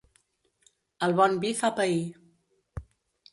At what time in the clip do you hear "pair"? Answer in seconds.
1.81-2.01